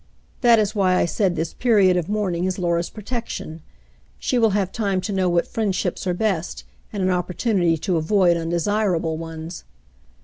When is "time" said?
4.71-4.99